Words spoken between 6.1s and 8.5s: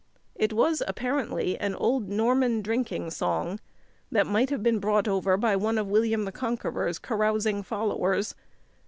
the Conqueror's carousing followers.